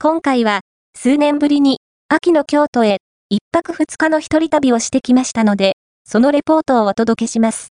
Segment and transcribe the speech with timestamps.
[0.00, 0.60] 今回は、
[0.96, 2.98] 数年ぶりに、秋の京都へ、
[3.30, 5.72] 一泊二日の一人旅をしてきましたので、
[6.04, 7.66] そのレポートをお届けします。